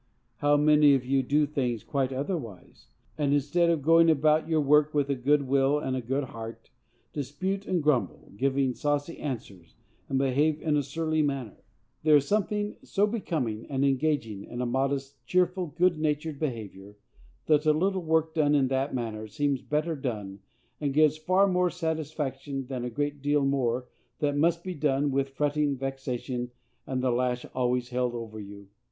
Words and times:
_How 0.37 0.57
many 0.57 0.95
of 0.95 1.05
you 1.05 1.21
do 1.21 1.45
things 1.45 1.83
quite 1.83 2.11
otherwise, 2.11 2.87
and, 3.19 3.35
instead 3.35 3.69
of 3.69 3.83
going 3.83 4.09
about 4.09 4.49
your 4.49 4.59
work 4.59 4.95
with 4.95 5.11
a 5.11 5.15
good 5.15 5.43
will 5.43 5.77
and 5.77 5.95
a 5.95 6.01
good 6.01 6.23
heart, 6.23 6.71
dispute 7.13 7.67
and 7.67 7.83
grumble, 7.83 8.33
give 8.35 8.55
saucy 8.75 9.19
answers, 9.19 9.75
and 10.09 10.17
behave 10.17 10.59
in 10.59 10.75
a 10.75 10.81
surly 10.81 11.21
manner! 11.21 11.57
There 12.01 12.15
is 12.15 12.27
something 12.27 12.77
so 12.81 13.05
becoming 13.05 13.67
and 13.69 13.85
engaging 13.85 14.43
in 14.45 14.59
a 14.59 14.65
modest, 14.65 15.23
cheerful, 15.27 15.67
good 15.67 15.99
natured 15.99 16.39
behavior, 16.39 16.97
that 17.45 17.67
a 17.67 17.71
little 17.71 18.01
work 18.01 18.33
done 18.33 18.55
in 18.55 18.69
that 18.69 18.95
manner 18.95 19.27
seems 19.27 19.61
better 19.61 19.95
done, 19.95 20.39
and 20.79 20.95
gives 20.95 21.15
far 21.19 21.45
more 21.47 21.69
satisfaction, 21.69 22.65
than 22.65 22.83
a 22.83 22.89
great 22.89 23.21
deal 23.21 23.45
more, 23.45 23.87
that 24.17 24.35
must 24.35 24.63
be 24.63 24.73
done 24.73 25.11
with 25.11 25.29
fretting, 25.35 25.77
vexation, 25.77 26.49
and 26.87 27.03
the 27.03 27.11
lash 27.11 27.45
always 27.53 27.89
held 27.89 28.15
over 28.15 28.39
you. 28.39 28.67